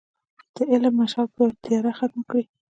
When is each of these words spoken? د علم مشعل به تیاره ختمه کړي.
د 0.55 0.57
علم 0.71 0.93
مشعل 1.01 1.27
به 1.35 1.43
تیاره 1.63 1.91
ختمه 1.99 2.23
کړي. 2.29 2.43